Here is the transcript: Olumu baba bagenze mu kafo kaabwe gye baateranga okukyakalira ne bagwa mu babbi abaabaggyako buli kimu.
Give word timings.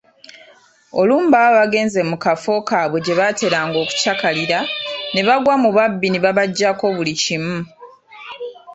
Olumu 0.99 1.27
baba 1.33 1.51
bagenze 1.59 1.99
mu 2.09 2.17
kafo 2.25 2.53
kaabwe 2.69 2.97
gye 3.05 3.15
baateranga 3.19 3.77
okukyakalira 3.83 4.59
ne 5.13 5.21
bagwa 5.27 5.55
mu 5.63 5.69
babbi 5.77 6.07
abaabaggyako 6.17 6.85
buli 6.95 7.13
kimu. 7.21 7.57